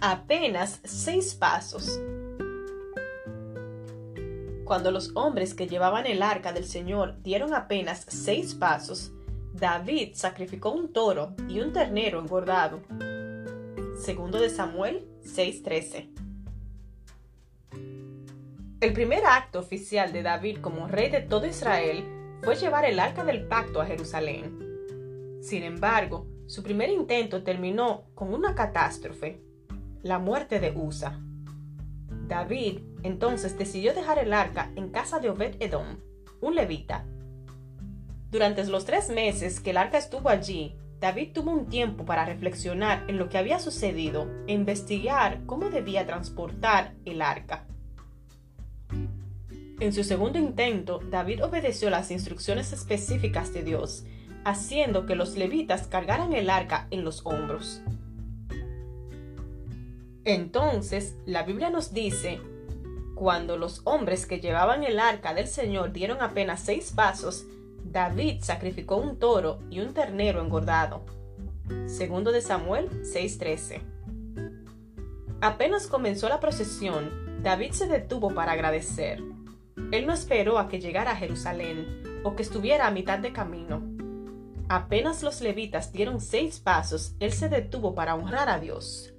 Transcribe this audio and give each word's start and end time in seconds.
apenas 0.00 0.80
seis 0.84 1.34
pasos. 1.34 2.00
Cuando 4.64 4.90
los 4.90 5.12
hombres 5.16 5.54
que 5.54 5.66
llevaban 5.66 6.06
el 6.06 6.22
arca 6.22 6.52
del 6.52 6.64
Señor 6.64 7.20
dieron 7.22 7.54
apenas 7.54 8.04
seis 8.08 8.54
pasos, 8.54 9.12
David 9.54 10.10
sacrificó 10.14 10.70
un 10.70 10.92
toro 10.92 11.34
y 11.48 11.60
un 11.60 11.72
ternero 11.72 12.20
engordado. 12.20 12.80
Segundo 13.98 14.38
de 14.38 14.50
Samuel 14.50 15.08
6:13. 15.22 16.10
El 18.80 18.92
primer 18.92 19.24
acto 19.26 19.58
oficial 19.58 20.12
de 20.12 20.22
David 20.22 20.58
como 20.60 20.86
rey 20.86 21.10
de 21.10 21.22
todo 21.22 21.46
Israel 21.46 22.04
fue 22.44 22.54
llevar 22.54 22.84
el 22.84 23.00
arca 23.00 23.24
del 23.24 23.48
pacto 23.48 23.80
a 23.80 23.86
Jerusalén. 23.86 24.56
Sin 25.42 25.64
embargo, 25.64 26.26
su 26.46 26.62
primer 26.62 26.88
intento 26.90 27.42
terminó 27.42 28.04
con 28.14 28.32
una 28.32 28.54
catástrofe, 28.54 29.47
la 30.02 30.18
muerte 30.18 30.60
de 30.60 30.70
Usa. 30.70 31.20
David 32.26 32.80
entonces 33.02 33.56
decidió 33.56 33.94
dejar 33.94 34.18
el 34.18 34.32
arca 34.32 34.70
en 34.76 34.90
casa 34.90 35.18
de 35.18 35.30
Obed 35.30 35.56
Edom, 35.60 35.98
un 36.40 36.54
levita. 36.54 37.04
Durante 38.30 38.64
los 38.66 38.84
tres 38.84 39.08
meses 39.08 39.60
que 39.60 39.70
el 39.70 39.78
arca 39.78 39.98
estuvo 39.98 40.28
allí, 40.28 40.76
David 41.00 41.32
tuvo 41.32 41.52
un 41.52 41.66
tiempo 41.66 42.04
para 42.04 42.24
reflexionar 42.24 43.04
en 43.08 43.18
lo 43.18 43.28
que 43.28 43.38
había 43.38 43.58
sucedido 43.58 44.28
e 44.46 44.52
investigar 44.52 45.44
cómo 45.46 45.70
debía 45.70 46.06
transportar 46.06 46.94
el 47.04 47.22
arca. 47.22 47.66
En 49.80 49.92
su 49.92 50.02
segundo 50.02 50.38
intento, 50.38 51.00
David 51.08 51.44
obedeció 51.44 51.88
las 51.88 52.10
instrucciones 52.10 52.72
específicas 52.72 53.52
de 53.52 53.62
Dios, 53.62 54.04
haciendo 54.44 55.06
que 55.06 55.14
los 55.14 55.36
levitas 55.36 55.86
cargaran 55.86 56.32
el 56.32 56.50
arca 56.50 56.88
en 56.90 57.04
los 57.04 57.24
hombros. 57.24 57.80
Entonces, 60.28 61.16
la 61.24 61.42
Biblia 61.42 61.70
nos 61.70 61.94
dice, 61.94 62.38
cuando 63.14 63.56
los 63.56 63.80
hombres 63.84 64.26
que 64.26 64.40
llevaban 64.40 64.84
el 64.84 65.00
arca 65.00 65.32
del 65.32 65.46
Señor 65.46 65.90
dieron 65.94 66.20
apenas 66.20 66.60
seis 66.60 66.92
pasos, 66.94 67.46
David 67.82 68.42
sacrificó 68.42 68.96
un 68.96 69.18
toro 69.18 69.60
y 69.70 69.80
un 69.80 69.94
ternero 69.94 70.42
engordado. 70.42 71.06
Segundo 71.86 72.30
de 72.30 72.42
Samuel 72.42 72.90
6:13. 73.04 73.80
Apenas 75.40 75.86
comenzó 75.86 76.28
la 76.28 76.40
procesión, 76.40 77.42
David 77.42 77.72
se 77.72 77.86
detuvo 77.86 78.34
para 78.34 78.52
agradecer. 78.52 79.22
Él 79.92 80.06
no 80.06 80.12
esperó 80.12 80.58
a 80.58 80.68
que 80.68 80.78
llegara 80.78 81.12
a 81.12 81.16
Jerusalén 81.16 82.20
o 82.22 82.36
que 82.36 82.42
estuviera 82.42 82.86
a 82.86 82.90
mitad 82.90 83.18
de 83.18 83.32
camino. 83.32 83.80
Apenas 84.68 85.22
los 85.22 85.40
levitas 85.40 85.90
dieron 85.90 86.20
seis 86.20 86.60
pasos, 86.60 87.14
él 87.18 87.32
se 87.32 87.48
detuvo 87.48 87.94
para 87.94 88.14
honrar 88.14 88.50
a 88.50 88.60
Dios. 88.60 89.14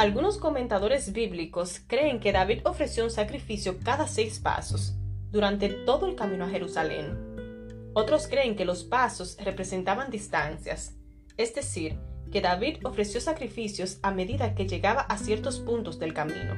Algunos 0.00 0.38
comentadores 0.38 1.12
bíblicos 1.12 1.82
creen 1.86 2.20
que 2.20 2.32
David 2.32 2.60
ofreció 2.64 3.04
un 3.04 3.10
sacrificio 3.10 3.78
cada 3.84 4.08
seis 4.08 4.38
pasos, 4.38 4.94
durante 5.30 5.68
todo 5.68 6.06
el 6.06 6.14
camino 6.14 6.46
a 6.46 6.48
Jerusalén. 6.48 7.90
Otros 7.92 8.26
creen 8.26 8.56
que 8.56 8.64
los 8.64 8.82
pasos 8.82 9.36
representaban 9.44 10.10
distancias, 10.10 10.96
es 11.36 11.54
decir, 11.54 11.98
que 12.32 12.40
David 12.40 12.78
ofreció 12.84 13.20
sacrificios 13.20 13.98
a 14.00 14.10
medida 14.10 14.54
que 14.54 14.66
llegaba 14.66 15.02
a 15.02 15.18
ciertos 15.18 15.60
puntos 15.60 15.98
del 15.98 16.14
camino. 16.14 16.54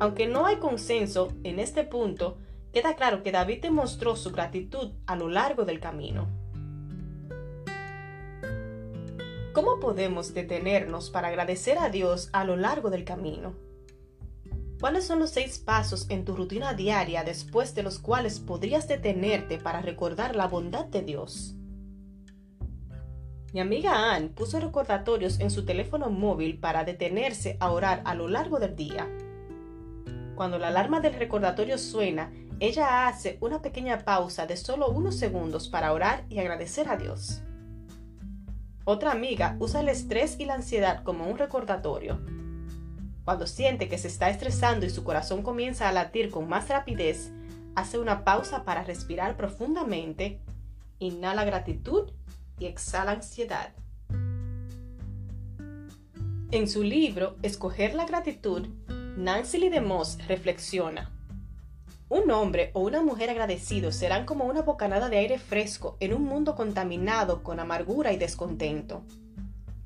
Aunque 0.00 0.26
no 0.26 0.44
hay 0.44 0.56
consenso 0.56 1.28
en 1.44 1.60
este 1.60 1.84
punto, 1.84 2.38
queda 2.72 2.96
claro 2.96 3.22
que 3.22 3.30
David 3.30 3.62
demostró 3.62 4.16
su 4.16 4.32
gratitud 4.32 4.90
a 5.06 5.14
lo 5.14 5.28
largo 5.28 5.64
del 5.64 5.78
camino. 5.78 6.26
¿Cómo 9.58 9.80
podemos 9.80 10.34
detenernos 10.34 11.10
para 11.10 11.26
agradecer 11.26 11.78
a 11.78 11.88
Dios 11.88 12.30
a 12.32 12.44
lo 12.44 12.54
largo 12.54 12.90
del 12.90 13.02
camino? 13.02 13.54
¿Cuáles 14.78 15.04
son 15.04 15.18
los 15.18 15.30
seis 15.30 15.58
pasos 15.58 16.08
en 16.10 16.24
tu 16.24 16.36
rutina 16.36 16.74
diaria 16.74 17.24
después 17.24 17.74
de 17.74 17.82
los 17.82 17.98
cuales 17.98 18.38
podrías 18.38 18.86
detenerte 18.86 19.58
para 19.58 19.82
recordar 19.82 20.36
la 20.36 20.46
bondad 20.46 20.84
de 20.84 21.02
Dios? 21.02 21.56
Mi 23.52 23.58
amiga 23.58 24.14
Ann 24.14 24.28
puso 24.28 24.60
recordatorios 24.60 25.40
en 25.40 25.50
su 25.50 25.64
teléfono 25.64 26.08
móvil 26.08 26.60
para 26.60 26.84
detenerse 26.84 27.56
a 27.58 27.72
orar 27.72 28.02
a 28.04 28.14
lo 28.14 28.28
largo 28.28 28.60
del 28.60 28.76
día. 28.76 29.10
Cuando 30.36 30.60
la 30.60 30.68
alarma 30.68 31.00
del 31.00 31.14
recordatorio 31.14 31.78
suena, 31.78 32.32
ella 32.60 33.08
hace 33.08 33.38
una 33.40 33.60
pequeña 33.60 34.04
pausa 34.04 34.46
de 34.46 34.56
solo 34.56 34.88
unos 34.88 35.16
segundos 35.16 35.68
para 35.68 35.92
orar 35.92 36.26
y 36.28 36.38
agradecer 36.38 36.88
a 36.88 36.96
Dios. 36.96 37.42
Otra 38.90 39.12
amiga 39.12 39.54
usa 39.58 39.80
el 39.80 39.90
estrés 39.90 40.36
y 40.40 40.46
la 40.46 40.54
ansiedad 40.54 41.02
como 41.02 41.26
un 41.26 41.36
recordatorio 41.36 42.18
cuando 43.28 43.46
siente 43.46 43.90
que 43.90 43.98
se 43.98 44.08
está 44.08 44.30
estresando 44.30 44.86
y 44.86 44.88
su 44.88 45.04
corazón 45.04 45.42
comienza 45.42 45.86
a 45.86 45.92
latir 45.92 46.30
con 46.30 46.48
más 46.48 46.70
rapidez, 46.70 47.30
hace 47.74 47.98
una 47.98 48.24
pausa 48.24 48.64
para 48.64 48.84
respirar 48.84 49.36
profundamente, 49.36 50.40
inhala 51.00 51.44
gratitud 51.44 52.10
y 52.58 52.64
exhala 52.64 53.10
ansiedad. 53.10 53.74
En 56.50 56.66
su 56.66 56.82
libro 56.82 57.36
Escoger 57.42 57.92
la 57.92 58.06
gratitud, 58.06 58.68
Nancy 59.18 59.58
Lee 59.58 59.68
DeMoss 59.68 60.26
reflexiona. 60.26 61.17
Un 62.08 62.30
hombre 62.30 62.70
o 62.72 62.80
una 62.80 63.02
mujer 63.02 63.30
agradecidos 63.30 63.94
serán 63.94 64.24
como 64.24 64.44
una 64.44 64.62
bocanada 64.62 65.08
de 65.08 65.18
aire 65.18 65.38
fresco 65.38 65.96
en 66.00 66.14
un 66.14 66.24
mundo 66.24 66.54
contaminado 66.54 67.42
con 67.42 67.60
amargura 67.60 68.12
y 68.12 68.16
descontento 68.16 69.02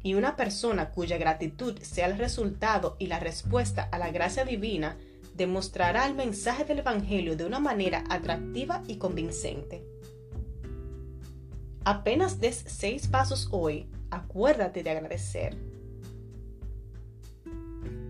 y 0.02 0.14
una 0.14 0.36
persona 0.36 0.90
cuya 0.90 1.16
gratitud 1.16 1.78
sea 1.80 2.06
el 2.06 2.18
resultado 2.18 2.96
y 2.98 3.06
la 3.06 3.20
respuesta 3.20 3.88
a 3.90 3.98
la 3.98 4.10
gracia 4.10 4.44
divina 4.44 4.96
demostrará 5.34 6.06
el 6.06 6.14
mensaje 6.14 6.64
del 6.64 6.80
Evangelio 6.80 7.36
de 7.36 7.44
una 7.44 7.60
manera 7.60 8.04
atractiva 8.10 8.82
y 8.86 8.96
convincente. 8.96 9.84
Apenas 11.84 12.40
des 12.40 12.64
seis 12.66 13.08
pasos 13.08 13.48
hoy, 13.50 13.88
acuérdate 14.10 14.82
de 14.82 14.90
agradecer. 14.90 15.56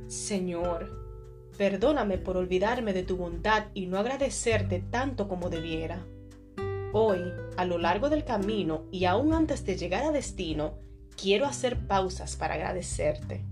Señor, 0.09 1.02
perdóname 1.63 2.19
por 2.19 2.37
olvidarme 2.37 2.93
de 2.93 3.05
tu 3.05 3.17
bondad 3.17 3.67
y 3.73 3.87
no 3.87 3.97
agradecerte 3.97 4.81
tanto 4.81 5.29
como 5.29 5.49
debiera. 5.49 6.05
Hoy, 6.93 7.21
a 7.57 7.65
lo 7.65 7.79
largo 7.79 8.11
del 8.11 8.25
camino 8.25 8.87
y 8.91 9.05
aún 9.05 9.33
antes 9.33 9.65
de 9.65 9.77
llegar 9.77 10.03
a 10.03 10.11
destino, 10.11 10.81
quiero 11.17 11.47
hacer 11.47 11.87
pausas 11.87 12.35
para 12.35 12.55
agradecerte. 12.55 13.45